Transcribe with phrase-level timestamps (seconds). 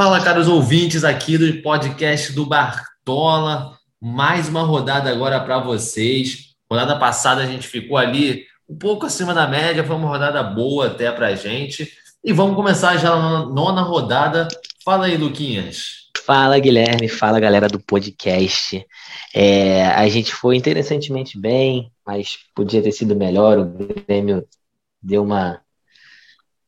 [0.00, 3.76] Fala, caros ouvintes aqui do podcast do Bartola.
[4.00, 6.54] Mais uma rodada agora para vocês.
[6.70, 10.86] Rodada passada a gente ficou ali um pouco acima da média, foi uma rodada boa
[10.86, 11.90] até para a gente.
[12.22, 14.46] E vamos começar já na nona rodada.
[14.84, 16.08] Fala aí, Luquinhas.
[16.24, 17.08] Fala, Guilherme.
[17.08, 18.86] Fala, galera do podcast.
[19.34, 23.58] É, a gente foi interessantemente bem, mas podia ter sido melhor.
[23.58, 24.46] O Grêmio
[25.02, 25.60] deu uma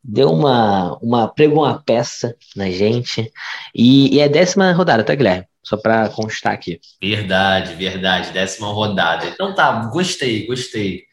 [0.02, 3.30] deu uma, uma pregou uma peça na gente
[3.74, 5.46] e, e é décima rodada, tá, Guilherme?
[5.62, 6.80] Só para constar aqui.
[7.02, 9.26] Verdade, verdade, décima rodada.
[9.26, 11.04] Então tá, gostei, gostei.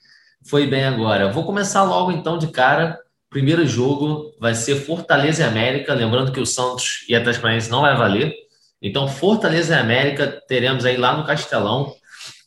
[0.50, 1.32] Foi bem agora.
[1.32, 2.98] Vou começar logo então de cara.
[3.30, 5.94] Primeiro jogo vai ser Fortaleza e América.
[5.94, 8.34] Lembrando que o Santos e a Transparência não vai valer.
[8.82, 11.94] Então, Fortaleza e América teremos aí lá no Castelão.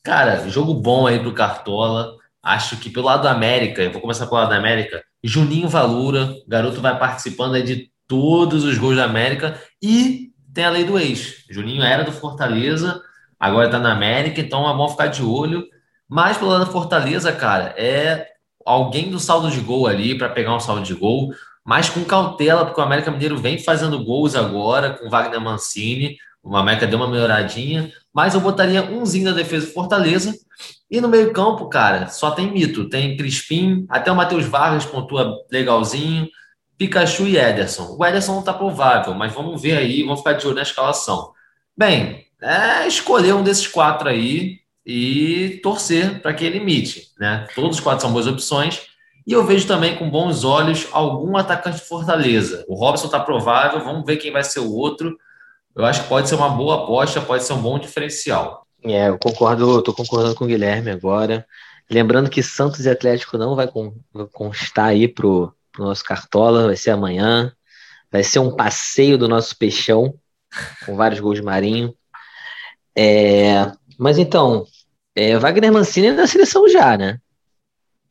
[0.03, 2.17] Cara, jogo bom aí pro Cartola.
[2.43, 5.05] Acho que pelo lado da América, eu vou começar pelo lado da América.
[5.23, 10.85] Juninho Valura, garoto vai participando de todos os gols da América e tem a lei
[10.85, 11.45] do ex.
[11.49, 13.01] Juninho era do Fortaleza,
[13.39, 15.65] agora está na América, então é bom ficar de olho.
[16.09, 18.27] Mas pelo lado da Fortaleza, cara, é
[18.65, 21.33] alguém do saldo de gol ali para pegar um saldo de gol,
[21.65, 26.17] mas com cautela, porque o América Mineiro vem fazendo gols agora com Wagner Mancini.
[26.43, 30.35] O América deu uma melhoradinha, mas eu botaria umzinho na defesa do Fortaleza.
[30.91, 32.89] E no meio-campo, cara, só tem mito.
[32.89, 36.29] Tem Crispim, até o Matheus Vargas pontua legalzinho.
[36.79, 37.95] Pikachu e Ederson.
[37.99, 41.33] O Ederson não tá provável, mas vamos ver aí, vamos ficar de olho na escalação.
[41.77, 47.47] Bem, é escolher um desses quatro aí e torcer para que ele imite, né?
[47.55, 48.81] Todos os quatro são boas opções.
[49.27, 52.65] E eu vejo também com bons olhos algum atacante de Fortaleza.
[52.67, 55.17] O Robson está provável, vamos ver quem vai ser o outro.
[55.75, 58.67] Eu acho que pode ser uma boa aposta, pode ser um bom diferencial.
[58.83, 61.47] É, eu concordo, estou concordando com o Guilherme agora.
[61.91, 63.69] Lembrando que Santos e Atlético não vai
[64.33, 67.53] constar aí pro, pro nosso Cartola, vai ser amanhã.
[68.11, 70.15] Vai ser um passeio do nosso peixão,
[70.85, 71.95] com vários gols de Marinho.
[72.97, 74.67] É, mas então,
[75.15, 77.21] é, Wagner Mancini é da seleção já, né?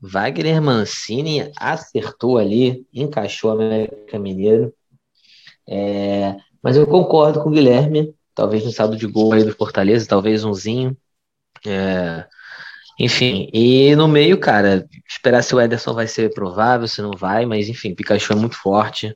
[0.02, 4.74] Wagner Mancini acertou ali, encaixou a América Mineiro.
[5.68, 10.08] É, mas eu concordo com o Guilherme, talvez no saldo de gol aí do Fortaleza,
[10.08, 10.96] talvez umzinho.
[11.66, 12.26] É,
[13.00, 17.46] enfim, e no meio, cara, esperar se o Ederson vai ser provável, se não vai,
[17.46, 19.16] mas enfim, Pikachu é muito forte.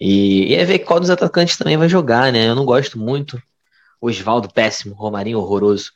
[0.00, 2.48] E, e é ver qual dos atacantes também vai jogar, né?
[2.48, 3.40] Eu não gosto muito.
[4.00, 5.92] Osvaldo, péssimo, Romarinho, horroroso.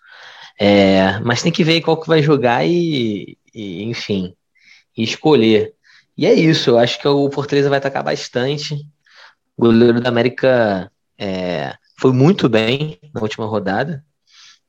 [0.59, 4.35] É, mas tem que ver qual que vai jogar e, e, enfim,
[4.97, 5.75] e escolher.
[6.17, 8.77] E é isso, eu acho que o Fortaleza vai atacar bastante.
[9.57, 14.05] O goleiro da América é, foi muito bem na última rodada,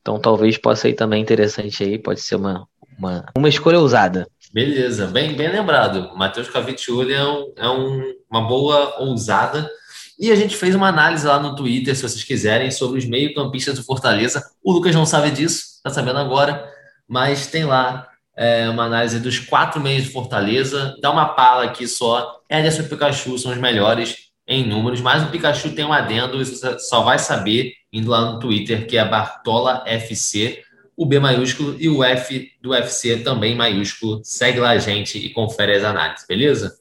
[0.01, 2.67] então talvez possa ir também interessante aí, pode ser uma,
[2.97, 4.27] uma, uma escolha ousada.
[4.53, 6.15] Beleza, bem, bem lembrado.
[6.15, 9.69] Matheus Caviccioli é, um, é um, uma boa ousada.
[10.17, 13.75] E a gente fez uma análise lá no Twitter, se vocês quiserem, sobre os meio-campistas
[13.75, 14.43] do Fortaleza.
[14.63, 16.67] O Lucas não sabe disso, tá sabendo agora,
[17.07, 20.95] mas tem lá é, uma análise dos quatro meios de Fortaleza.
[21.01, 22.41] Dá uma pala aqui só.
[22.49, 26.79] Ederson e Pikachu são os melhores em números, mas o Pikachu tem um adendo, você
[26.79, 30.61] só vai saber indo lá no Twitter, que é Bartola FC,
[30.95, 34.21] o B maiúsculo e o F do UFC também maiúsculo.
[34.23, 36.75] Segue lá a gente e confere as análises, beleza?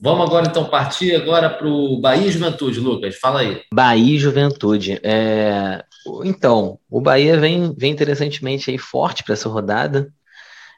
[0.00, 3.16] Vamos agora então partir agora para o Bahia e Juventude, Lucas.
[3.16, 3.60] Fala aí.
[3.72, 4.98] Bahia e Juventude.
[5.02, 5.84] É...
[6.24, 10.10] Então, o Bahia vem, vem interessantemente aí forte para essa rodada.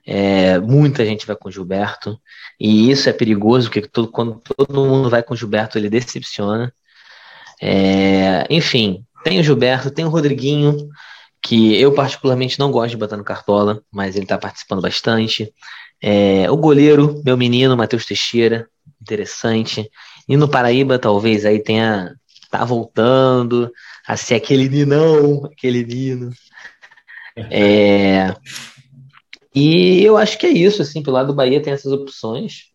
[0.06, 2.18] É, muita gente vai com o Gilberto,
[2.58, 6.72] e isso é perigoso, porque todo, quando todo mundo vai com o Gilberto, ele decepciona.
[7.60, 10.88] É, enfim, tem o Gilberto, tem o Rodriguinho,
[11.42, 15.52] que eu particularmente não gosto de botar no Cartola, mas ele está participando bastante.
[16.00, 18.68] É, o goleiro, meu menino, Matheus Teixeira,
[19.00, 19.88] interessante.
[20.28, 22.14] E no Paraíba, talvez aí tenha.
[22.50, 23.70] tá voltando
[24.06, 26.30] a ser aquele ninão, aquele nino.
[27.50, 28.36] É,
[29.54, 32.70] e eu acho que é isso, assim, pelo lado do Bahia tem essas opções.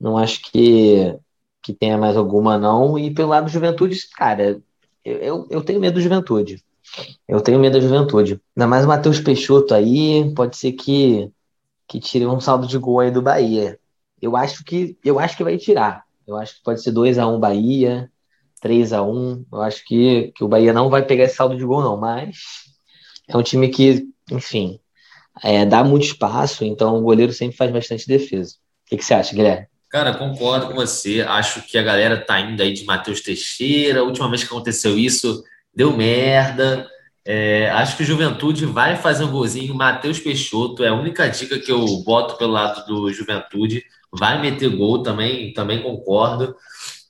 [0.00, 1.16] Não acho que,
[1.62, 2.98] que tenha mais alguma, não.
[2.98, 4.60] E pelo lado do Juventude, cara,
[5.04, 6.62] eu, eu, eu tenho medo do Juventude.
[7.26, 8.40] Eu tenho medo da Juventude.
[8.56, 11.30] Ainda mais o Matheus Peixoto aí, pode ser que,
[11.88, 13.78] que tire um saldo de gol aí do Bahia.
[14.20, 16.04] Eu acho que eu acho que vai tirar.
[16.26, 18.10] Eu acho que pode ser 2 a 1 Bahia,
[18.60, 21.64] 3 a 1 Eu acho que, que o Bahia não vai pegar esse saldo de
[21.64, 21.96] gol, não.
[21.96, 22.36] Mas
[23.28, 24.80] é um time que, enfim,
[25.42, 28.54] é, dá muito espaço, então o goleiro sempre faz bastante defesa.
[28.54, 29.66] O que, que você acha, Guilherme?
[29.88, 31.22] Cara, concordo com você.
[31.22, 34.04] Acho que a galera tá indo aí de Matheus Teixeira.
[34.28, 35.42] Vez que aconteceu isso,
[35.74, 36.86] deu merda.
[37.24, 39.74] É, acho que o Juventude vai fazer um golzinho.
[39.74, 43.84] Matheus Peixoto é a única dica que eu boto pelo lado do Juventude.
[44.12, 46.54] Vai meter gol também, também concordo.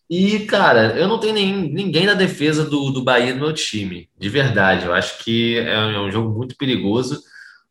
[0.08, 4.08] E, cara, eu não tenho nem, ninguém na defesa do, do Bahia no meu time,
[4.17, 4.87] de verdade.
[4.87, 7.20] Eu acho que é, é um jogo muito perigoso,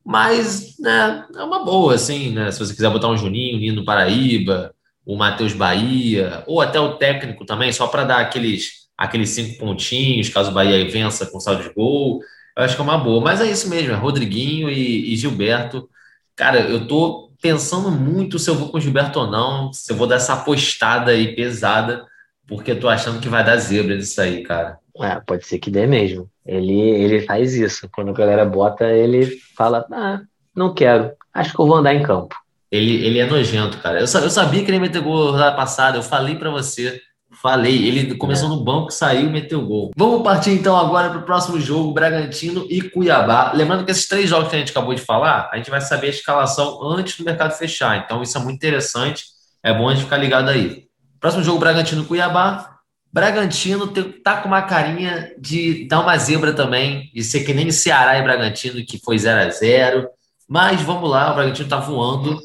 [0.05, 2.51] mas né, é uma boa, assim, né?
[2.51, 4.73] Se você quiser botar um Juninho, Nino Paraíba,
[5.05, 10.29] o Matheus Bahia, ou até o técnico também, só para dar aqueles, aqueles cinco pontinhos,
[10.29, 12.19] caso o Bahia vença com saldo de gol,
[12.55, 13.21] eu acho que é uma boa.
[13.21, 15.89] Mas é isso mesmo, é Rodriguinho e, e Gilberto.
[16.35, 19.97] Cara, eu tô pensando muito se eu vou com o Gilberto ou não, se eu
[19.97, 22.05] vou dar essa apostada aí pesada
[22.47, 24.77] porque eu tô achando que vai dar zebra disso aí, cara.
[24.97, 26.29] É, pode ser que dê mesmo.
[26.45, 27.89] Ele, ele faz isso.
[27.93, 30.21] Quando a galera bota, ele fala: Ah,
[30.55, 31.11] não quero.
[31.33, 32.35] Acho que eu vou andar em campo.
[32.71, 33.99] Ele, ele é nojento, cara.
[33.99, 35.97] Eu, eu sabia que ele ia meter gol na passada.
[35.97, 37.01] Eu falei para você.
[37.41, 37.87] Falei.
[37.87, 38.51] Ele começou é.
[38.51, 39.91] no banco, saiu e meteu gol.
[39.95, 43.51] Vamos partir então agora para o próximo jogo: Bragantino e Cuiabá.
[43.53, 46.07] Lembrando que esses três jogos que a gente acabou de falar, a gente vai saber
[46.07, 47.97] a escalação antes do mercado fechar.
[47.97, 49.25] Então isso é muito interessante.
[49.63, 50.85] É bom a gente ficar ligado aí.
[51.19, 52.74] Próximo jogo, Bragantino-Cuiabá.
[53.15, 53.87] Bragantino
[54.21, 58.21] tá com uma carinha de dar uma zebra também, de ser que nem Ceará e
[58.21, 60.09] Bragantino, que foi 0 a 0
[60.45, 62.37] Mas vamos lá, o Bragantino tá voando.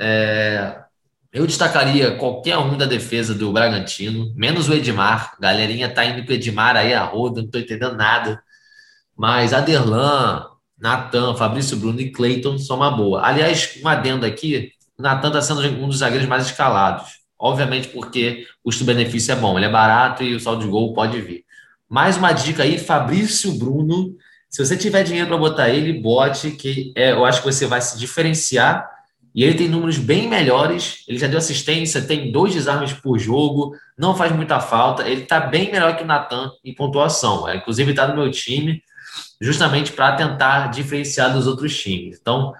[0.00, 0.78] É...
[1.30, 5.36] Eu destacaria qualquer um da defesa do Bragantino, menos o Edmar.
[5.38, 8.42] Galerinha tá indo pro Edmar aí a roda, não tô entendendo nada.
[9.14, 10.46] Mas Aderlan,
[10.78, 13.26] Natan, Fabrício Bruno e Cleiton são uma boa.
[13.26, 17.18] Aliás, um adendo aqui: o Natan tá sendo um dos zagueiros mais escalados.
[17.38, 21.20] Obviamente, porque o custo-benefício é bom, ele é barato e o saldo de gol pode
[21.20, 21.44] vir.
[21.88, 24.14] Mais uma dica aí, Fabrício Bruno.
[24.50, 27.80] Se você tiver dinheiro para botar ele, bote, que é, eu acho que você vai
[27.80, 28.88] se diferenciar.
[29.34, 31.04] E ele tem números bem melhores.
[31.06, 35.08] Ele já deu assistência, tem dois desarmes por jogo, não faz muita falta.
[35.08, 37.48] Ele está bem melhor que o Natan em pontuação.
[37.48, 38.82] É, inclusive, está no meu time,
[39.40, 42.18] justamente para tentar diferenciar dos outros times.
[42.20, 42.52] Então,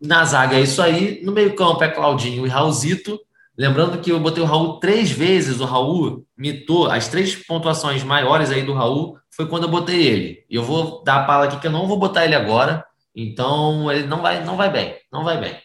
[0.00, 1.22] na zaga é isso aí.
[1.22, 3.20] No meio-campo é Claudinho e Raulzito.
[3.62, 8.50] Lembrando que eu botei o Raul três vezes, o Raul mitou, as três pontuações maiores
[8.50, 10.44] aí do Raul foi quando eu botei ele.
[10.50, 13.88] E eu vou dar a pala aqui que eu não vou botar ele agora, então
[13.92, 15.56] ele não vai, não vai bem, não vai bem.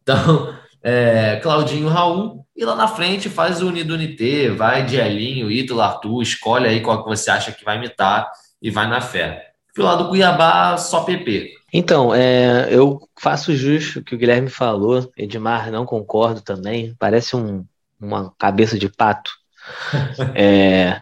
[0.00, 5.50] Então, é, Claudinho, Raul, e lá na frente faz o Unido Unité, vai de Elinho,
[5.50, 8.30] Ítalo, Arthur, escolhe aí qual que você acha que vai imitar
[8.62, 9.50] e vai na fé.
[9.74, 11.54] Pro lado do Cuiabá, só PP.
[11.72, 15.10] Então, é, eu faço justo o que o Guilherme falou.
[15.16, 16.94] Edmar, não concordo também.
[16.98, 17.64] Parece um,
[18.00, 19.30] uma cabeça de pato.
[20.34, 21.00] É,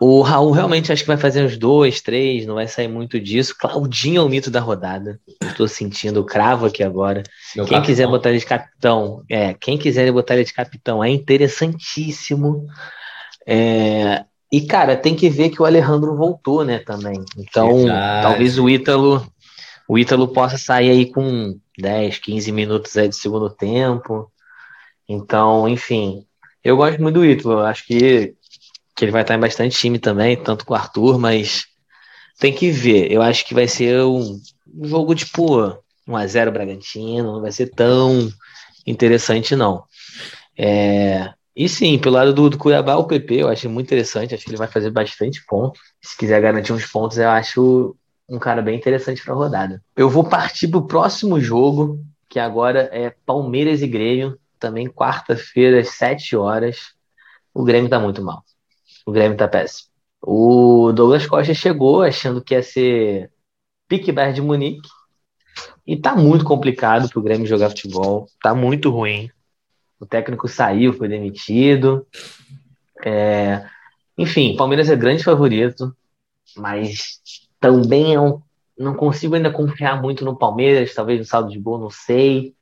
[0.00, 3.54] o Raul realmente acho que vai fazer uns dois, três, não vai sair muito disso.
[3.58, 5.20] Claudinho é o mito da rodada.
[5.42, 7.22] Estou sentindo o cravo aqui agora.
[7.54, 7.82] Meu quem capitão.
[7.82, 12.66] quiser botar ele de capitão, é, quem quiser botar ele de capitão é interessantíssimo.
[13.46, 17.24] É, e, cara, tem que ver que o Alejandro voltou, né, também.
[17.36, 18.22] Então, Verdade.
[18.22, 19.26] talvez o Ítalo
[19.88, 24.30] o Ítalo possa sair aí com 10, 15 minutos aí de segundo tempo.
[25.08, 26.26] Então, enfim,
[26.62, 27.60] eu gosto muito do Ítalo.
[27.60, 28.34] Acho que,
[28.96, 31.66] que ele vai estar em bastante time também, tanto com o Arthur, mas
[32.38, 33.10] tem que ver.
[33.12, 34.40] Eu acho que vai ser um,
[34.74, 35.76] um jogo tipo
[36.08, 38.30] 1x0 Bragantino, não vai ser tão
[38.86, 39.84] interessante, não.
[40.56, 44.44] É, e sim, pelo lado do, do Cuiabá, o PP eu acho muito interessante, acho
[44.44, 45.80] que ele vai fazer bastante pontos.
[46.02, 47.96] Se quiser garantir uns pontos, eu acho
[48.28, 49.82] um cara bem interessante para a rodada.
[49.96, 55.80] Eu vou partir para o próximo jogo, que agora é Palmeiras e Grêmio, também quarta-feira,
[55.80, 56.94] às 7 horas.
[57.52, 58.42] O Grêmio está muito mal.
[59.06, 59.90] O Grêmio está péssimo.
[60.22, 63.30] O Douglas Costa chegou achando que ia ser
[63.86, 64.88] pique de Munique.
[65.86, 68.26] E tá muito complicado para o Grêmio jogar futebol.
[68.42, 69.30] Tá muito ruim.
[70.00, 72.06] O técnico saiu, foi demitido.
[73.04, 73.68] É...
[74.16, 75.94] Enfim, Palmeiras é grande favorito,
[76.56, 77.20] mas
[77.64, 78.42] também é um,
[78.78, 82.54] não consigo ainda confiar muito no Palmeiras, talvez no saldo de gol, não sei.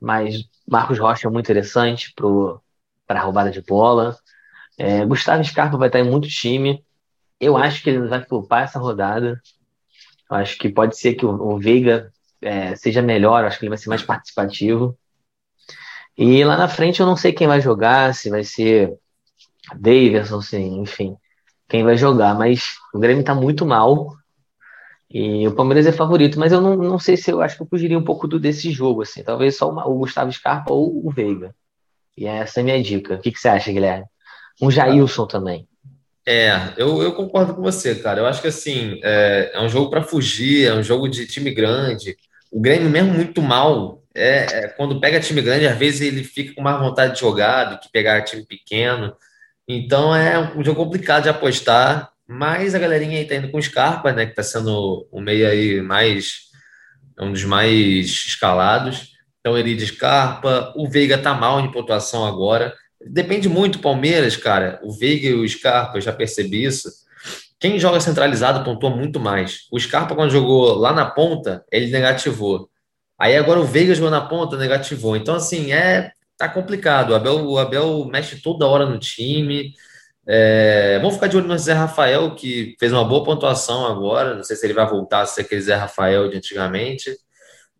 [0.00, 2.14] Mas Marcos Rocha é muito interessante
[3.04, 4.16] para roubada de bola.
[4.78, 6.84] É, Gustavo Scarpa vai estar em muito time.
[7.40, 9.42] Eu acho que ele vai flopar essa rodada.
[10.30, 13.70] Eu acho que pode ser que o, o Veiga é, seja melhor, acho que ele
[13.70, 14.96] vai ser mais participativo.
[16.16, 18.96] E lá na frente eu não sei quem vai jogar, se vai ser
[19.74, 21.16] Davidson, se, enfim,
[21.68, 24.16] quem vai jogar, mas o Grêmio está muito mal.
[25.10, 27.68] E o Palmeiras é favorito, mas eu não, não sei se eu acho que eu
[27.68, 29.22] fugiria um pouco do, desse jogo, assim.
[29.22, 31.54] Talvez só o Gustavo Scarpa ou o Veiga.
[32.16, 33.14] E essa é a minha dica.
[33.14, 34.06] O que, que você acha, Guilherme?
[34.60, 35.68] Um Jailson também.
[36.26, 38.20] É, eu, eu concordo com você, cara.
[38.20, 41.52] Eu acho que assim, é, é um jogo para fugir, é um jogo de time
[41.52, 42.16] grande.
[42.50, 46.54] O Grêmio, mesmo muito mal, é, é, quando pega time grande, às vezes ele fica
[46.54, 49.14] com mais vontade de jogar do que pegar time pequeno.
[49.68, 52.10] Então é um jogo complicado de apostar.
[52.28, 54.26] Mas a galerinha aí tá indo com o Scarpa, né?
[54.26, 56.46] Que tá sendo o meio aí mais.
[57.18, 59.12] Um dos mais escalados.
[59.40, 60.72] Então, ele de Scarpa.
[60.76, 62.74] O Veiga tá mal em pontuação agora.
[63.00, 64.80] Depende muito, Palmeiras, cara.
[64.82, 66.90] O Veiga e o Scarpa, eu já percebi isso.
[67.58, 69.66] Quem joga centralizado pontua muito mais.
[69.70, 72.68] O Scarpa, quando jogou lá na ponta, ele negativou.
[73.18, 75.16] Aí agora o Veiga jogou na ponta, negativou.
[75.16, 77.10] Então, assim, é tá complicado.
[77.10, 79.72] O Abel, o Abel mexe toda hora no time.
[80.28, 84.34] É, vamos ficar de olho no Zé Rafael, que fez uma boa pontuação agora.
[84.34, 87.16] Não sei se ele vai voltar a ser aquele Zé Rafael de antigamente.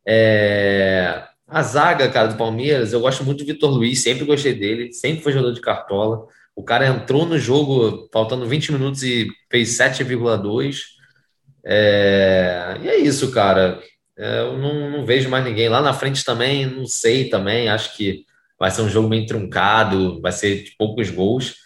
[0.06, 4.92] É, a zaga, cara, do Palmeiras, eu gosto muito do Vitor Luiz, sempre gostei dele,
[4.92, 6.26] sempre foi jogador de cartola.
[6.54, 10.96] O cara entrou no jogo faltando 20 minutos e fez 7,2.
[11.64, 13.80] É, e é isso, cara.
[14.16, 15.68] É, eu não, não, vejo mais ninguém.
[15.68, 17.68] Lá na frente também, não sei também.
[17.68, 18.24] Acho que
[18.58, 21.56] vai ser um jogo bem truncado, vai ser de poucos gols.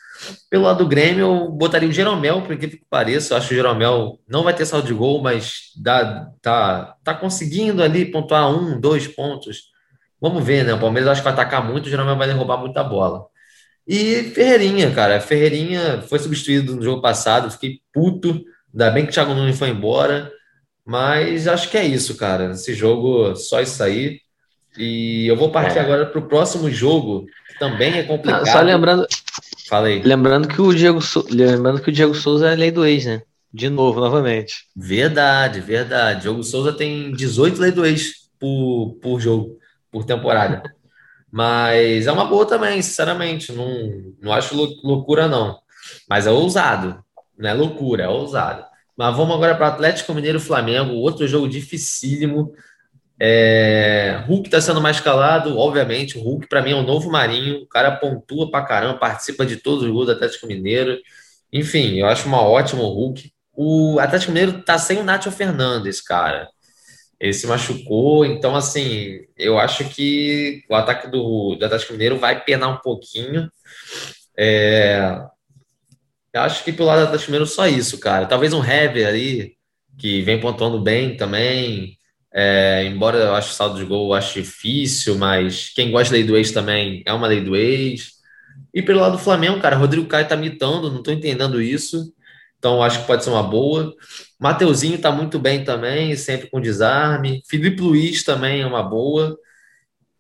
[0.49, 3.35] Pelo lado do Grêmio, eu botaria o Jeromel, por incrível que pareça.
[3.35, 7.15] Eu acho que o Jeromel não vai ter saldo de gol, mas dá, tá, tá
[7.15, 9.71] conseguindo ali pontuar um, dois pontos.
[10.21, 10.75] Vamos ver, né?
[10.75, 13.27] O Palmeiras acho que vai atacar muito, o Jeromel vai derrubar muita bola.
[13.87, 15.21] E Ferreirinha, cara.
[15.21, 18.45] Ferreirinha foi substituído no jogo passado, fiquei puto.
[18.73, 20.31] Ainda bem que o Thiago Nunes foi embora.
[20.85, 22.53] Mas acho que é isso, cara.
[22.53, 24.21] Esse jogo, só isso aí.
[24.77, 25.81] E eu vou partir é.
[25.81, 28.47] agora para o próximo jogo, que também é complicado.
[28.47, 29.07] Só lembrando,
[29.71, 30.03] Falei.
[30.03, 30.99] Lembrando que o Diego,
[31.31, 33.23] lembrando que o Diego Souza é lei do ex, né?
[33.55, 34.65] De novo, novamente.
[34.75, 36.23] Verdade, verdade.
[36.23, 39.59] Diego Souza tem 18 lei do ex por, por jogo,
[39.89, 40.61] por temporada.
[41.31, 43.53] Mas é uma boa também, sinceramente.
[43.53, 45.61] Não, não acho loucura, não.
[46.09, 47.05] Mas é ousado.
[47.39, 48.65] Não é loucura, é ousado.
[48.97, 52.53] Mas vamos agora para Atlético Mineiro Flamengo, outro jogo dificílimo.
[53.23, 56.17] É, Hulk está sendo mais calado, obviamente.
[56.17, 57.63] O Hulk, para mim, é o novo Marinho.
[57.63, 60.99] O cara pontua pra caramba, participa de todos os gols do Atlético Mineiro.
[61.53, 63.31] Enfim, eu acho uma ótima Hulk.
[63.53, 66.49] O Atlético Mineiro tá sem o Nacho Fernandes, cara.
[67.21, 72.43] Ele se machucou, então, assim, eu acho que o ataque do, do Atlético Mineiro vai
[72.43, 73.51] penar um pouquinho.
[74.35, 75.21] É,
[76.33, 78.25] eu acho que pelo lado do Atlético Mineiro só isso, cara.
[78.25, 79.55] Talvez um Hever ali,
[79.99, 81.99] que vem pontuando bem também.
[82.33, 86.25] É, embora eu ache saldo de gol, eu acho difícil, mas quem gosta da lei
[86.27, 88.13] do ex também é uma lei do ex.
[88.73, 92.13] E pelo lado do Flamengo, cara, Rodrigo Caio tá mitando, não tô entendendo isso.
[92.59, 93.95] Então acho que pode ser uma boa.
[94.39, 97.43] Mateuzinho tá muito bem também, sempre com desarme.
[97.49, 99.37] Felipe Luiz também é uma boa.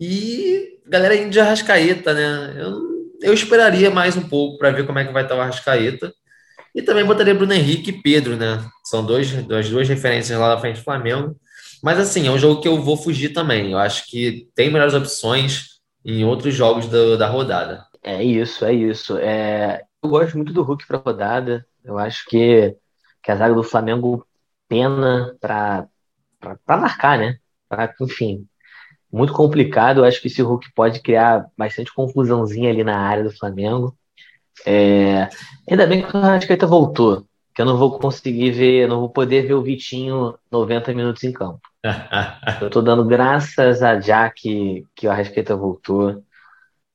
[0.00, 2.56] E galera indo de Arrascaeta, né?
[2.58, 2.80] Eu,
[3.22, 6.12] eu esperaria mais um pouco para ver como é que vai estar o Arrascaeta.
[6.74, 8.64] E também botaria Bruno Henrique e Pedro, né?
[8.84, 11.36] São dois, as duas referências lá na frente do Flamengo.
[11.82, 13.72] Mas assim, é um jogo que eu vou fugir também.
[13.72, 17.86] Eu acho que tem melhores opções em outros jogos do, da rodada.
[18.02, 19.16] É isso, é isso.
[19.18, 19.82] É...
[20.02, 21.66] Eu gosto muito do Hulk para rodada.
[21.84, 22.76] Eu acho que,
[23.22, 24.26] que a zaga do Flamengo
[24.68, 25.88] pena para
[26.68, 27.38] marcar, né?
[27.68, 28.46] Pra, enfim,
[29.12, 29.98] muito complicado.
[29.98, 33.96] Eu acho que esse Hulk pode criar bastante confusãozinha ali na área do Flamengo.
[34.66, 35.28] É...
[35.68, 39.46] Ainda bem que o Arrascaeta voltou, que eu não vou conseguir ver, não vou poder
[39.46, 41.60] ver o Vitinho 90 minutos em campo.
[42.60, 46.22] eu tô dando graças a Jack que o Arrasqueta voltou.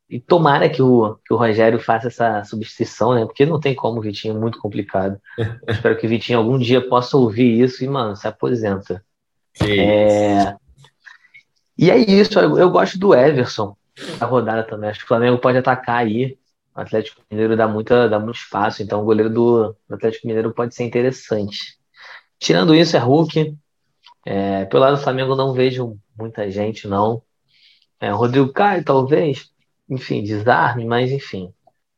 [0.07, 3.25] E tomara que o, que o Rogério faça essa substituição, né?
[3.25, 5.19] Porque não tem como, o Vitinho é muito complicado.
[5.67, 9.03] Espero que o Vitinho algum dia possa ouvir isso e, mano, se aposenta.
[9.61, 10.55] É...
[11.77, 13.75] E é isso, eu, eu gosto do Everson
[14.19, 14.89] a rodada também.
[14.89, 16.37] Acho que o Flamengo pode atacar aí.
[16.75, 20.75] O Atlético Mineiro dá, muita, dá muito espaço, então o goleiro do, Atlético Mineiro pode
[20.75, 21.77] ser interessante.
[22.37, 23.57] Tirando isso, é Hulk,
[24.25, 27.21] é, pelo lado do Flamengo não vejo muita gente, não.
[27.99, 29.49] É, Rodrigo Caio, talvez.
[29.89, 31.53] Enfim, desarme, mas enfim.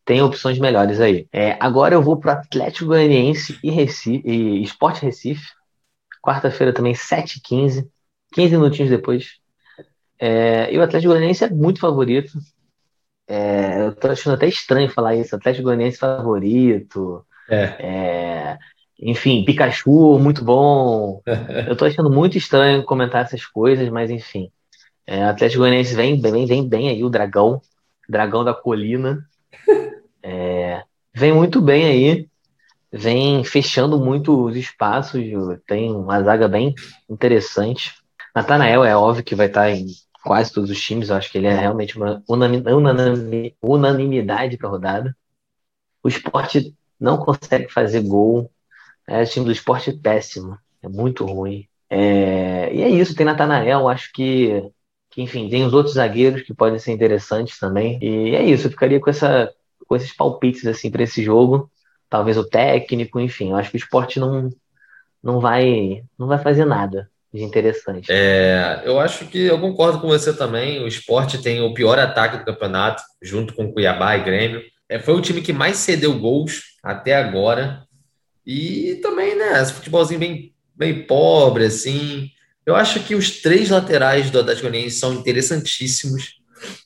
[0.05, 1.27] Tem opções melhores aí.
[1.33, 5.47] É, agora eu vou para Atlético Goianiense e, Recife, e Sport Recife.
[6.21, 7.89] Quarta-feira também, 7h15.
[8.33, 9.39] 15 minutinhos depois.
[10.19, 12.31] É, e o Atlético Goianiense é muito favorito.
[13.27, 15.35] É, eu tô achando até estranho falar isso.
[15.35, 17.25] Atlético Goianiense favorito.
[17.49, 17.63] É.
[17.79, 18.57] é
[18.99, 21.21] enfim, Pikachu, muito bom.
[21.67, 24.51] Eu tô achando muito estranho comentar essas coisas, mas enfim.
[25.05, 27.61] É, Atlético Goianiense vem, vem, vem bem aí, o Dragão,
[28.09, 29.23] Dragão da Colina.
[30.29, 30.83] É,
[31.15, 32.27] vem muito bem aí,
[32.91, 35.23] vem fechando muito os espaços,
[35.65, 36.73] tem uma zaga bem
[37.09, 37.93] interessante.
[38.35, 39.85] Natanael é óbvio que vai estar em
[40.27, 42.21] quase todos os times, eu acho que ele é realmente uma
[43.61, 45.17] unanimidade para a rodada.
[46.03, 48.51] O esporte não consegue fazer gol,
[49.07, 51.65] é, o time do esporte é péssimo, é muito ruim.
[51.89, 54.69] É, e é isso, tem Natanael, acho que,
[55.11, 57.97] que, enfim, tem os outros zagueiros que podem ser interessantes também.
[58.01, 59.49] E é isso, eu ficaria com, essa,
[59.87, 61.71] com esses palpites assim para esse jogo.
[62.09, 64.49] Talvez o técnico, enfim, eu acho que o esporte não,
[65.23, 67.09] não vai não vai fazer nada.
[67.33, 68.07] De interessante.
[68.09, 70.81] É, eu acho que eu concordo com você também.
[70.83, 74.61] O esporte tem o pior ataque do campeonato, junto com Cuiabá e Grêmio.
[74.89, 77.83] É, foi o time que mais cedeu gols até agora.
[78.45, 82.29] E também, né, esse futebolzinho bem, bem pobre, assim.
[82.65, 86.37] Eu acho que os três laterais do Atlético Goianiense são interessantíssimos.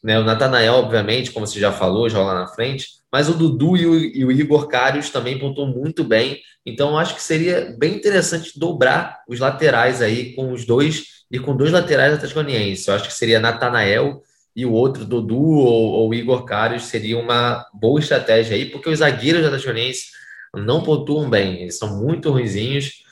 [0.04, 0.20] Né?
[0.20, 3.01] O Natanael, obviamente, como você já falou, joga lá na frente.
[3.12, 6.40] Mas o Dudu e o, e o Igor Carius também pontuam muito bem.
[6.66, 11.56] Então, acho que seria bem interessante dobrar os laterais aí com os dois e com
[11.56, 12.88] dois laterais Atlético Goianiense.
[12.88, 14.22] Eu acho que seria Natanael
[14.56, 19.00] e o outro, Dudu ou, ou Igor Carius, seria uma boa estratégia aí, porque os
[19.00, 20.06] zagueiros da Atlético Goianiense
[20.54, 23.04] não pontuam bem, eles são muito ruinzinhos.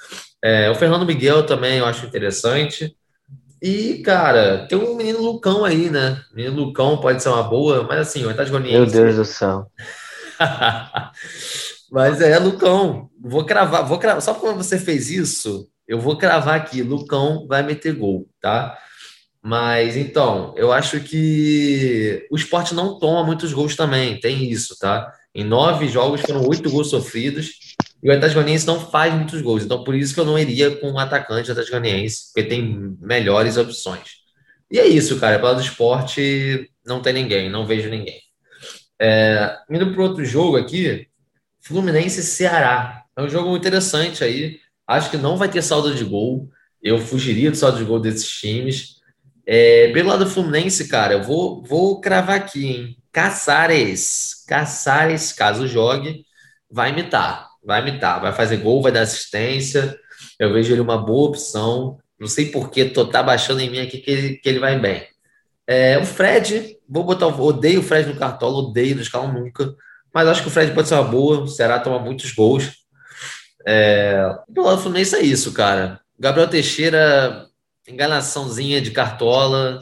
[0.43, 2.95] É, o Fernando Miguel também eu acho interessante.
[3.61, 6.21] E, cara, tem um menino Lucão aí, né?
[6.31, 8.95] O menino Lucão pode ser uma boa, mas assim, o Atlético Goianiense...
[8.95, 9.69] Meu Deus do céu.
[11.91, 16.55] mas é, Lucão, vou cravar, vou cravar, só porque você fez isso, eu vou cravar
[16.55, 18.77] aqui, Lucão vai meter gol, tá?
[19.41, 25.11] Mas então, eu acho que o esporte não toma muitos gols também, tem isso, tá?
[25.33, 27.49] Em nove jogos foram oito gols sofridos
[28.01, 29.63] e o Atlético Goianiense não faz muitos gols.
[29.63, 31.77] Então, por isso que eu não iria com um atacante do Atlético
[32.33, 34.19] porque tem melhores opções.
[34.71, 35.39] E é isso, cara.
[35.39, 38.19] Pelo do esporte, não tem ninguém, não vejo ninguém.
[39.01, 41.07] É, indo para outro jogo aqui,
[41.61, 43.03] Fluminense Ceará.
[43.17, 44.59] É um jogo interessante aí.
[44.87, 46.49] Acho que não vai ter saldo de gol.
[46.81, 48.99] Eu fugiria do saldo de gol desses times.
[49.45, 52.97] É, pelo lado do Fluminense, cara, eu vou, vou cravar aqui, hein?
[53.11, 54.45] Caçares.
[54.47, 56.23] Caçares, caso jogue,
[56.71, 57.48] vai imitar.
[57.69, 58.19] Vai imitar.
[58.19, 59.95] Vai fazer gol, vai dar assistência.
[60.39, 61.99] Eu vejo ele uma boa opção.
[62.19, 64.79] Não sei por que tô tá baixando em mim aqui que ele, que ele vai
[64.79, 65.05] bem.
[65.67, 67.27] É, o Fred, vou botar.
[67.27, 69.75] Odeio o Fred no cartola, odeio no escalão nunca.
[70.11, 71.41] Mas acho que o Fred pode ser uma boa.
[71.41, 72.71] O Ceará toma muitos gols.
[73.67, 75.99] É, pelo lado do Fluminense é isso, cara.
[76.17, 77.45] Gabriel Teixeira,
[77.87, 79.79] enganaçãozinha de cartola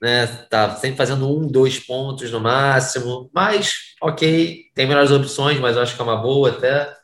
[0.00, 0.26] né?
[0.50, 5.82] Tá sempre fazendo um, dois pontos no máximo, mas ok, tem melhores opções, mas eu
[5.82, 6.94] acho que é uma boa até.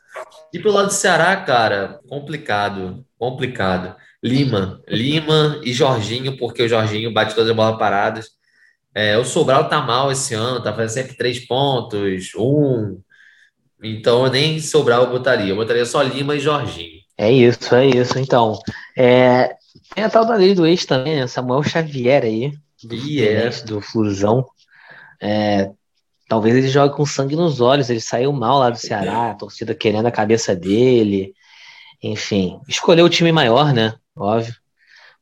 [0.53, 3.95] E pelo lado do Ceará, cara, complicado, complicado.
[4.21, 8.29] Lima, Lima e Jorginho, porque o Jorginho bate todas as bolas paradas.
[8.95, 13.01] É, o Sobral tá mal esse ano, tá fazendo sempre três pontos, um.
[13.83, 17.01] Então eu nem Sobral eu botaria, eu botaria só Lima e Jorginho.
[17.17, 18.17] É isso, é isso.
[18.17, 18.57] Então,
[18.97, 19.55] é,
[19.93, 21.27] tem a tal da lei do ex também, né?
[21.27, 22.51] Samuel Xavier aí,
[22.83, 24.45] do Fluminense, do Flusão.
[25.21, 25.69] É,
[26.33, 27.91] talvez ele jogue com sangue nos olhos.
[27.91, 31.31] Ele saiu mal lá do Ceará, a torcida querendo a cabeça dele.
[32.01, 33.93] Enfim, escolheu o time maior, né?
[34.15, 34.55] Óbvio.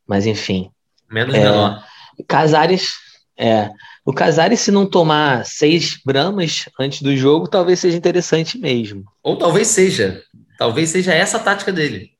[0.07, 0.71] Mas enfim.
[1.11, 1.85] Menos é, menor.
[2.25, 2.93] Casares.
[3.37, 3.69] É,
[4.05, 9.03] o Casares, se não tomar seis bramas antes do jogo, talvez seja interessante mesmo.
[9.21, 10.23] Ou talvez seja.
[10.57, 12.11] Talvez seja essa a tática dele.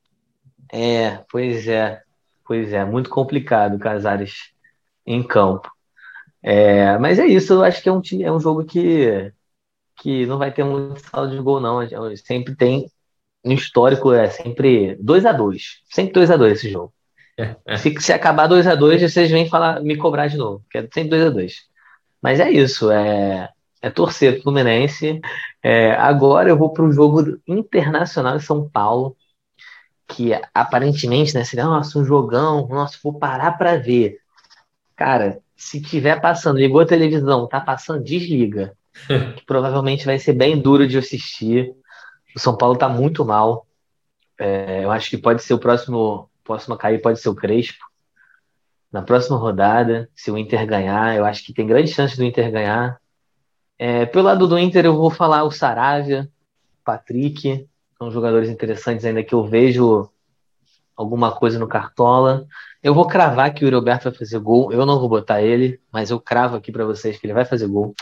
[0.69, 2.01] É, pois é.
[2.45, 4.51] Pois é, muito complicado o Casares
[5.07, 5.71] em campo.
[6.43, 9.31] É, mas é isso, eu acho que é um, é um jogo que,
[9.97, 11.79] que não vai ter muito saldo de gol, não.
[12.17, 12.89] Sempre tem
[13.43, 16.93] no histórico, é sempre 2 a 2 Sempre 2 a 2 esse jogo.
[17.77, 20.81] Se, se acabar 2 a 2 vocês vêm falar, me cobrar de novo, que é
[20.93, 21.55] sempre 2 a 2
[22.21, 23.49] Mas é isso, é,
[23.81, 25.19] é torcer pro Fluminense.
[25.63, 29.15] É, agora eu vou para o jogo internacional de São Paulo,
[30.07, 34.17] que aparentemente né, seria nossa, um jogão, nossa, vou parar para ver.
[34.95, 38.75] Cara, se tiver passando, ligou a televisão, tá passando, desliga.
[39.37, 41.71] que provavelmente vai ser bem duro de assistir.
[42.35, 43.67] O São Paulo tá muito mal.
[44.39, 47.85] É, eu acho que pode ser o próximo, próximo a cair, pode ser o Crespo.
[48.91, 52.51] Na próxima rodada, se o Inter ganhar, eu acho que tem grande chance do Inter
[52.51, 52.99] ganhar.
[53.77, 56.27] É, pelo lado do Inter, eu vou falar o Saravia,
[56.83, 57.69] Patrick,
[57.99, 60.09] são jogadores interessantes ainda que eu vejo
[61.01, 62.45] alguma coisa no Cartola.
[62.81, 64.71] Eu vou cravar que o Roberto vai fazer gol.
[64.71, 67.67] Eu não vou botar ele, mas eu cravo aqui para vocês que ele vai fazer
[67.67, 67.93] gol.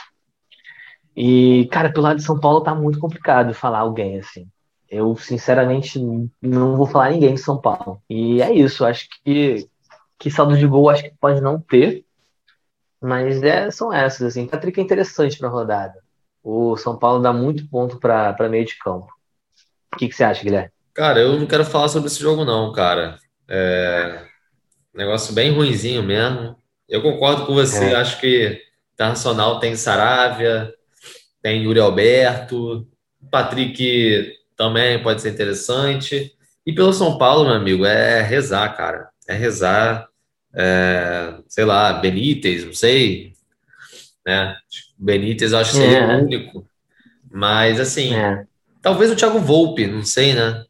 [1.16, 4.48] E, cara, pelo lado de São Paulo tá muito complicado falar alguém assim.
[4.90, 6.00] Eu, sinceramente,
[6.42, 8.02] não vou falar ninguém de São Paulo.
[8.10, 8.86] E é isso.
[8.86, 9.68] Acho que,
[10.18, 12.06] que saldo de gol acho que pode não ter.
[13.02, 14.48] Mas é, são essas, assim.
[14.48, 16.00] Patrick é interessante pra rodada.
[16.44, 19.08] O São Paulo dá muito ponto para meio de campo.
[19.94, 20.72] O que, que você acha, Guilherme?
[21.00, 23.18] Cara, eu não quero falar sobre esse jogo, não, cara.
[23.48, 24.20] É,
[24.94, 26.58] Negócio bem ruinzinho mesmo.
[26.90, 27.96] Eu concordo com você, é.
[27.96, 28.62] acho que
[28.96, 30.74] Internacional tem Saravia,
[31.42, 32.86] tem Yuri Alberto,
[33.32, 36.34] Patrick também pode ser interessante.
[36.66, 39.08] E pelo São Paulo, meu amigo, é rezar, cara.
[39.26, 40.06] É rezar,
[40.54, 43.32] é, sei lá, Benítez, não sei.
[44.28, 44.54] Né?
[44.98, 46.18] Benítez eu acho que seria é.
[46.18, 46.68] o único.
[47.32, 48.44] Mas, assim, é.
[48.82, 50.66] talvez o Thiago Volpe, não sei, né?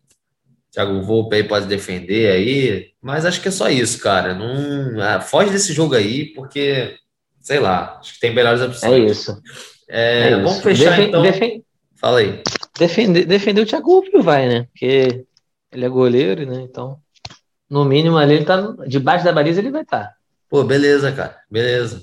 [0.72, 4.34] Thiago Volpe aí pode defender aí, mas acho que é só isso, cara.
[4.34, 6.96] Não, ah, foge desse jogo aí, porque,
[7.40, 8.94] sei lá, acho que tem melhores opções.
[8.94, 9.42] É isso.
[9.90, 10.62] É, é vamos isso.
[10.62, 11.22] fechar Defen então.
[11.22, 11.64] Defen
[12.00, 12.42] Fala aí.
[12.78, 14.68] Defender, defender o Thiago Volpe vai, né?
[14.72, 15.26] Porque
[15.72, 16.62] ele é goleiro, né?
[16.62, 16.98] Então,
[17.70, 20.06] no mínimo ali ele tá debaixo da baliza, ele vai estar.
[20.06, 20.14] Tá.
[20.50, 21.38] Pô, beleza, cara.
[21.52, 22.02] Beleza.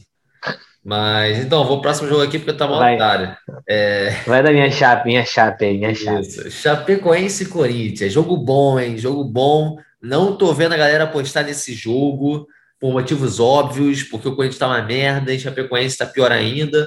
[0.86, 3.36] Mas então, vou pro próximo jogo aqui porque tá mal otário.
[3.68, 4.10] É...
[4.24, 6.20] Vai da minha chape, minha chape aí, minha chape.
[6.20, 6.48] Isso.
[6.48, 8.12] Chapecoense e Corinthians.
[8.12, 8.96] Jogo bom, hein?
[8.96, 9.78] Jogo bom.
[10.00, 12.46] Não tô vendo a galera apostar nesse jogo
[12.78, 16.86] por motivos óbvios, porque o Corinthians tá uma merda e Chapecoense tá pior ainda.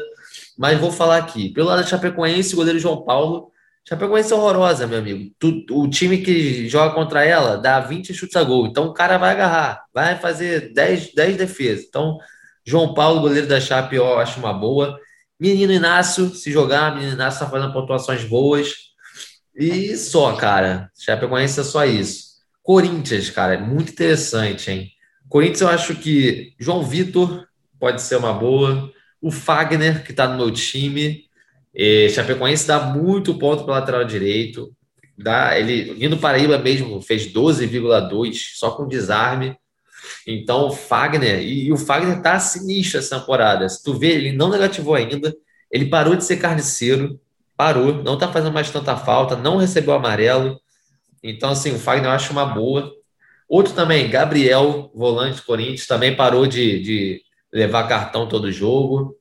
[0.58, 1.50] Mas vou falar aqui.
[1.50, 3.52] Pelo lado da Chapecoense, o goleiro João Paulo.
[3.86, 5.30] Chapecoense é horrorosa, meu amigo.
[5.38, 8.66] Tu, o time que joga contra ela dá 20 chutes a gol.
[8.66, 11.84] Então o cara vai agarrar, vai fazer 10, 10 defesas.
[11.90, 12.18] Então
[12.66, 15.00] João Paulo, goleiro da Chape, eu acho uma boa.
[15.40, 18.74] Menino Inácio, se jogar, menino Inácio tá fazendo pontuações boas.
[19.56, 20.92] E só, cara.
[20.98, 22.30] Chapecoense é só isso.
[22.62, 24.92] Corinthians, cara, é muito interessante, hein?
[25.28, 27.48] Corinthians, eu acho que João Vitor
[27.80, 28.92] pode ser uma boa.
[29.22, 31.24] O Fagner, que tá no meu time.
[31.74, 34.72] E Chapecoense dá muito ponto para lateral direito.
[35.18, 39.56] Dá, ele, vindo Paraíba mesmo, fez 12,2 só com desarme.
[40.26, 43.68] Então, o Fagner, e, e o Fagner tá sinistro essa temporada.
[43.68, 45.36] Se tu vê, ele não negativou ainda,
[45.72, 47.20] ele parou de ser carniceiro,
[47.56, 50.60] parou, não tá fazendo mais tanta falta, não recebeu amarelo.
[51.24, 52.92] Então, assim, o Fagner eu acho uma boa.
[53.48, 59.16] Outro também, Gabriel, volante Corinthians, também parou de, de levar cartão todo jogo.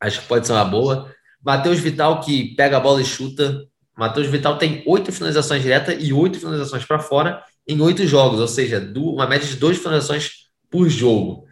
[0.00, 1.14] Acho que pode ser uma boa.
[1.44, 3.64] Matheus Vital, que pega a bola e chuta.
[3.96, 8.48] Matheus Vital tem oito finalizações diretas e oito finalizações para fora em oito jogos, ou
[8.48, 10.30] seja, uma média de duas finalizações
[10.68, 11.44] por jogo.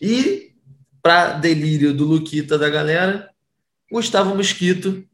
[0.00, 0.52] E,
[1.02, 3.28] para delírio do Luquita da galera,
[3.90, 5.04] Gustavo Mosquito,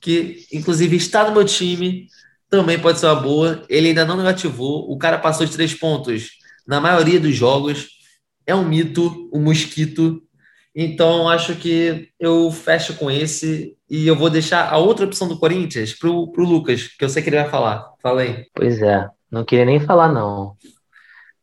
[0.00, 2.06] que inclusive está no meu time,
[2.48, 3.64] também pode ser uma boa.
[3.68, 6.30] Ele ainda não negativou, o cara passou de três pontos
[6.66, 7.88] na maioria dos jogos.
[8.46, 10.22] É um mito, o um Mosquito.
[10.72, 15.38] Então, acho que eu fecho com esse e eu vou deixar a outra opção do
[15.38, 17.92] Corinthians para o Lucas, que eu sei que ele vai falar.
[18.00, 18.46] Fala aí.
[18.54, 19.08] Pois é.
[19.30, 20.56] Não queria nem falar, não.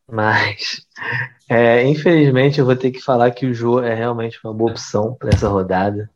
[0.07, 0.85] Mas,
[1.49, 5.15] é, infelizmente, eu vou ter que falar que o Jô é realmente uma boa opção
[5.15, 6.09] para essa rodada.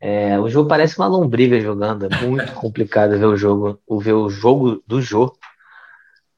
[0.00, 4.28] É, o Jô parece uma lombriga jogando, é muito complicado ver o jogo, ver o
[4.28, 5.32] jogo do Jô.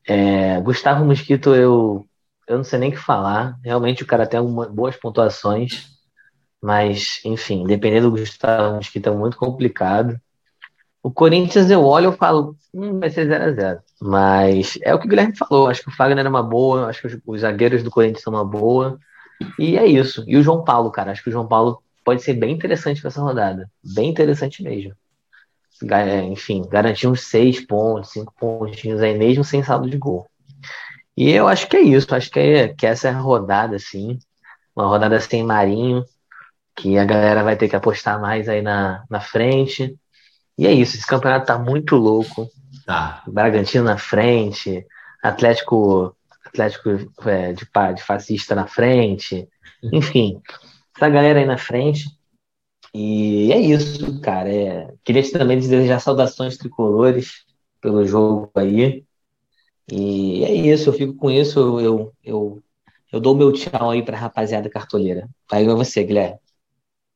[0.07, 2.07] É, Gustavo Mosquito, eu,
[2.47, 3.59] eu não sei nem o que falar.
[3.65, 5.89] Realmente o cara tem algumas boas pontuações,
[6.63, 10.21] mas, enfim, dependendo do Gustavo Mosquito é muito complicado.
[11.03, 13.81] O Corinthians eu olho e falo, hum, vai ser 0x0.
[14.01, 15.69] Mas é o que o Guilherme falou.
[15.69, 18.33] Acho que o Fagner é uma boa, acho que os, os zagueiros do Corinthians são
[18.33, 18.99] uma boa.
[19.59, 20.25] E é isso.
[20.27, 21.13] E o João Paulo, cara.
[21.13, 23.71] Acho que o João Paulo pode ser bem interessante para essa rodada.
[23.83, 24.95] Bem interessante mesmo.
[25.91, 30.27] É, enfim, garantir uns seis pontos, cinco pontinhos aí mesmo sem saldo de gol.
[31.17, 32.15] E eu acho que é isso.
[32.15, 34.19] Acho que, é, que essa é a rodada, assim.
[34.75, 36.05] Uma rodada sem Marinho,
[36.77, 39.97] que a galera vai ter que apostar mais aí na, na frente.
[40.59, 42.49] E é isso, esse campeonato tá muito louco.
[42.87, 43.25] Tá.
[43.27, 44.87] Bragantino na frente,
[45.21, 46.91] Atlético, Atlético
[47.29, 49.49] é, de, de fascista na frente,
[49.93, 50.41] enfim,
[50.97, 52.05] essa galera aí na frente.
[52.95, 54.49] E é isso, cara.
[54.49, 54.95] É...
[55.05, 57.45] Queria também desejar saudações tricolores
[57.81, 59.05] pelo jogo aí.
[59.91, 62.63] E é isso, eu fico com isso, eu, eu,
[63.13, 65.29] eu dou meu tchau aí pra rapaziada cartoleira.
[65.51, 66.39] Aí vai você, Guilherme.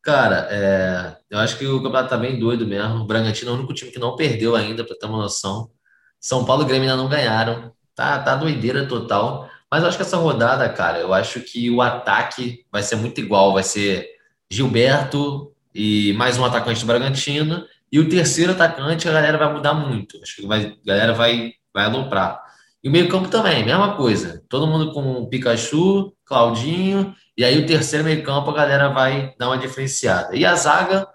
[0.03, 3.03] Cara, é, eu acho que o campeonato tá bem doido mesmo.
[3.03, 5.71] O Bragantino é o único time que não perdeu ainda, para ter uma noção.
[6.19, 7.73] São Paulo e Grêmio ainda não ganharam.
[7.95, 9.49] Tá, tá doideira total.
[9.71, 13.21] Mas eu acho que essa rodada, cara, eu acho que o ataque vai ser muito
[13.21, 13.53] igual.
[13.53, 14.09] Vai ser
[14.51, 17.67] Gilberto e mais um atacante do Bragantino.
[17.93, 20.19] E o terceiro atacante, a galera vai mudar muito.
[20.23, 22.41] Acho que vai, a galera vai, vai aloprar.
[22.83, 24.43] E o meio-campo também, mesma coisa.
[24.49, 29.47] Todo mundo com Pikachu, Claudinho e aí o terceiro meio campo a galera vai dar
[29.47, 30.37] uma diferenciada.
[30.37, 31.09] E a zaga,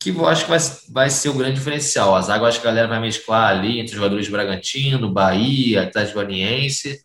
[0.00, 0.58] que eu acho que vai,
[0.90, 2.16] vai ser o grande diferencial.
[2.16, 5.12] A zaga eu acho que a galera vai mesclar ali entre os jogadores de Bragantino,
[5.12, 7.04] Bahia, Atlético Goianiense.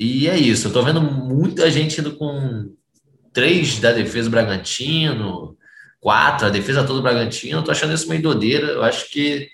[0.00, 0.68] E é isso.
[0.68, 2.74] Eu tô vendo muita gente indo com
[3.34, 5.54] três da defesa do Bragantino,
[6.00, 7.58] quatro, a defesa toda do Bragantino.
[7.58, 8.68] Eu tô achando isso meio doideira.
[8.68, 9.46] Eu acho que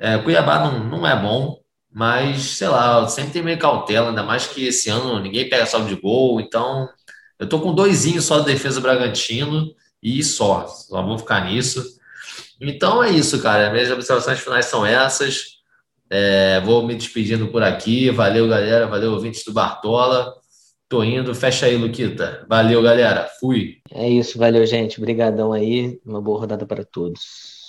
[0.00, 1.60] é, Cuiabá não, não é bom,
[1.92, 5.86] mas sei lá, sempre tem meio cautela, ainda mais que esse ano ninguém pega saldo
[5.86, 6.88] de gol, então
[7.40, 10.66] eu tô com doisinho só de defesa Bragantino e só.
[10.66, 11.82] Só vou ficar nisso.
[12.60, 13.72] Então é isso, cara.
[13.72, 15.58] Minhas observações finais são essas.
[16.10, 18.10] É, vou me despedindo por aqui.
[18.10, 18.86] Valeu, galera.
[18.86, 20.34] Valeu, ouvintes do Bartola.
[20.86, 21.34] Tô indo.
[21.34, 22.44] Fecha aí, Luquita.
[22.46, 23.26] Valeu, galera.
[23.40, 23.78] Fui.
[23.90, 24.38] É isso.
[24.38, 24.98] Valeu, gente.
[24.98, 25.98] Obrigadão aí.
[26.04, 27.59] Uma boa rodada para todos.